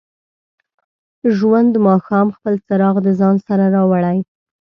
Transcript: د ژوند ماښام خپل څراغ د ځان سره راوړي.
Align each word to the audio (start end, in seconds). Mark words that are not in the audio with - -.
د 1.21 1.23
ژوند 1.37 1.73
ماښام 1.87 2.27
خپل 2.35 2.53
څراغ 2.65 2.95
د 3.05 3.07
ځان 3.19 3.35
سره 3.47 3.63
راوړي. 3.75 4.17